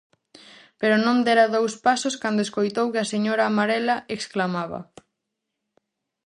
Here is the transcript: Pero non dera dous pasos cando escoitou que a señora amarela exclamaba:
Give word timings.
Pero 0.79 0.95
non 1.05 1.17
dera 1.27 1.51
dous 1.55 1.73
pasos 1.87 2.15
cando 2.21 2.45
escoitou 2.45 2.85
que 2.93 3.01
a 3.01 3.09
señora 3.13 3.43
amarela 3.45 3.95
exclamaba: 4.15 4.79